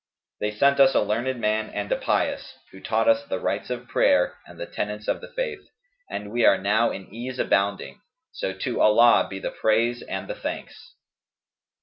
They 0.39 0.49
sent 0.49 0.79
us 0.79 0.95
a 0.95 1.01
learned 1.01 1.39
man 1.39 1.69
and 1.69 1.91
a 1.91 1.95
pious, 1.95 2.55
who 2.71 2.79
taught 2.81 3.07
us 3.07 3.23
the 3.23 3.39
rites 3.39 3.69
of 3.69 3.87
prayer 3.87 4.35
and 4.47 4.59
the 4.59 4.65
tenets 4.65 5.07
of 5.07 5.21
the 5.21 5.27
faith; 5.31 5.61
and 6.09 6.31
we 6.31 6.43
are 6.43 6.57
now 6.57 6.89
in 6.89 7.13
ease 7.13 7.37
abounding; 7.37 8.01
so 8.31 8.51
to 8.51 8.81
Allah 8.81 9.27
be 9.29 9.37
the 9.37 9.51
praise 9.51 10.01
and 10.01 10.27
the 10.27 10.33
thanks!" 10.33 10.95